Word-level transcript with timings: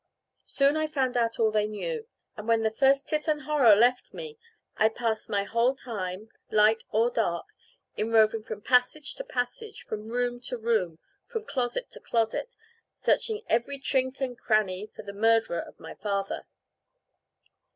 Soon 0.47 0.77
I 0.77 0.87
found 0.87 1.15
out 1.15 1.37
all 1.39 1.51
they 1.51 1.67
knew, 1.67 2.07
and 2.35 2.47
when 2.47 2.63
the 2.63 2.71
first 2.71 3.05
tit 3.07 3.27
and 3.27 3.43
horror 3.43 3.75
left 3.75 4.15
me, 4.15 4.39
I 4.75 4.89
passed 4.89 5.29
my 5.29 5.43
whole 5.43 5.75
time, 5.75 6.29
light 6.49 6.83
or 6.89 7.11
dark, 7.11 7.45
in 7.95 8.11
roving 8.11 8.41
from 8.41 8.63
passage 8.63 9.13
to 9.17 9.23
passage, 9.23 9.83
from 9.83 10.07
room 10.07 10.39
to 10.49 10.57
room, 10.57 10.97
from 11.27 11.45
closet 11.45 11.91
to 11.91 11.99
closet, 11.99 12.55
searching 12.95 13.43
every 13.47 13.77
chink 13.77 14.19
and 14.21 14.35
cranny 14.39 14.87
for 14.87 15.03
the 15.03 15.13
murderer 15.13 15.59
of 15.61 15.79
my 15.79 15.93
father. 15.93 16.47